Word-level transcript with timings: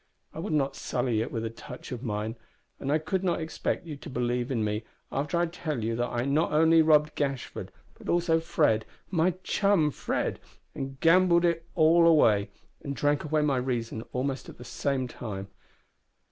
I 0.33 0.39
would 0.39 0.51
not 0.53 0.75
sully 0.75 1.21
it 1.21 1.31
with 1.31 1.45
a 1.45 1.51
touch 1.51 1.91
of 1.91 2.01
mine, 2.01 2.35
and 2.79 2.91
I 2.91 2.97
could 2.97 3.23
not 3.23 3.39
expect 3.39 3.85
you 3.85 3.95
to 3.97 4.09
believe 4.09 4.49
in 4.49 4.63
me 4.63 4.83
after 5.11 5.37
I 5.37 5.45
tell 5.45 5.83
you 5.83 5.95
that 5.95 6.09
I 6.09 6.25
not 6.25 6.51
only 6.51 6.81
robbed 6.81 7.13
Gashford, 7.13 7.69
but 7.99 8.09
also 8.09 8.39
Fred 8.39 8.83
my 9.11 9.35
chum 9.43 9.91
Fred 9.91 10.39
and 10.73 10.99
gambled 11.01 11.45
it 11.45 11.67
all 11.75 12.07
away, 12.07 12.49
and 12.81 12.95
drank 12.95 13.23
away 13.23 13.43
my 13.43 13.57
reason 13.57 14.01
almost 14.11 14.49
at 14.49 14.57
the 14.57 14.63
same 14.65 15.07
time... 15.07 15.49